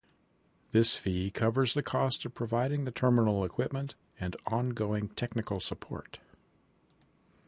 [0.71, 6.17] This fee covers the cost of providing the terminal equipment and ongoing technical support.